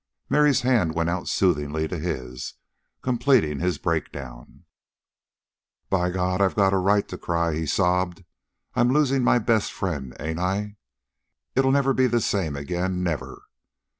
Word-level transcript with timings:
Mary's 0.31 0.61
hand 0.61 0.95
went 0.95 1.11
out 1.11 1.27
soothingly 1.27 1.87
to 1.87 1.99
his, 1.99 2.55
completing 3.03 3.59
his 3.59 3.77
break 3.77 4.11
down. 4.11 4.63
"By 5.91 6.09
God, 6.09 6.41
I 6.41 6.49
got 6.51 6.73
a 6.73 6.77
right 6.77 7.07
to 7.07 7.19
cry," 7.19 7.53
he 7.53 7.67
sobbed. 7.67 8.25
"I'm 8.73 8.91
losin' 8.91 9.23
my 9.23 9.37
best 9.37 9.71
friend, 9.71 10.17
ain't 10.19 10.39
I? 10.39 10.77
It'll 11.53 11.69
never 11.71 11.93
be 11.93 12.07
the 12.07 12.19
same 12.19 12.55
again 12.55 13.03
never. 13.03 13.43